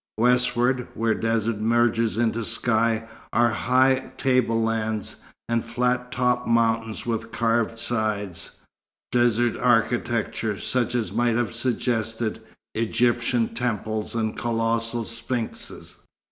[0.17, 7.77] Westward, where desert merges into sky, are high tablelands, and flat topped mountains with carved
[7.77, 8.61] sides,
[9.11, 12.41] desert architecture, such as might have suggested
[12.73, 15.97] Egyptian temples and colossal sphinxes.